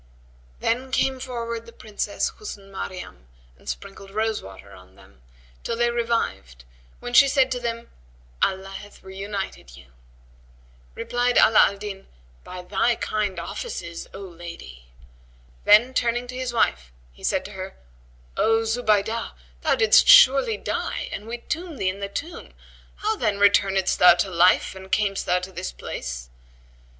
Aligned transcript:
Then 0.61 0.89
came 0.91 1.19
forward 1.19 1.67
the 1.67 1.71
Princess 1.71 2.29
Husn 2.31 2.71
Maryam 2.71 3.27
and 3.59 3.69
sprinkled 3.69 4.09
rose 4.09 4.41
water 4.41 4.71
on 4.71 4.95
them, 4.95 5.21
till 5.63 5.77
they 5.77 5.91
revived 5.91 6.65
when 6.99 7.13
she 7.13 7.27
said 7.27 7.51
to 7.51 7.59
them, 7.59 7.91
"Allah 8.41 8.69
hath 8.71 9.03
reunited 9.03 9.77
you." 9.77 9.91
Replied 10.95 11.37
Ala 11.37 11.67
al 11.67 11.77
Din, 11.77 12.07
"By 12.43 12.63
thy 12.63 12.95
kind 12.95 13.37
of 13.39 13.47
offices, 13.47 14.07
O 14.11 14.21
lady." 14.21 14.85
Then, 15.65 15.93
turning 15.93 16.25
to 16.29 16.35
his 16.35 16.51
wife, 16.51 16.91
he 17.13 17.23
said 17.23 17.45
to 17.45 17.51
her, 17.51 17.75
"O 18.37 18.63
Zubaydah, 18.65 19.33
thou 19.61 19.75
didst 19.75 20.07
surely 20.07 20.57
die 20.57 21.09
and 21.11 21.27
we 21.27 21.37
tombed 21.37 21.77
thee 21.77 21.89
in 21.89 21.99
the 21.99 22.09
tomb: 22.09 22.55
how 22.95 23.15
then 23.15 23.37
returnedst 23.37 23.99
thou 23.99 24.15
to 24.15 24.31
life 24.31 24.73
and 24.73 24.91
camest 24.91 25.27
thou 25.27 25.37
to 25.37 25.51
this 25.51 25.71
place?" 25.71 26.31